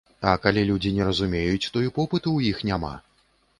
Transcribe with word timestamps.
А 0.29 0.31
калі 0.45 0.63
людзі 0.69 0.93
не 0.95 1.03
разумеюць, 1.09 1.69
то 1.77 1.85
і 1.89 1.93
попыту 1.99 2.25
ў 2.37 2.55
іх 2.55 2.67
няма. 2.73 2.93